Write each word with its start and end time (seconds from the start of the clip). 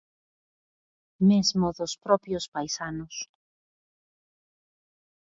Mesmo 1.29 1.65
dos 1.77 1.93
propios 2.05 2.45
paisanos. 2.55 3.15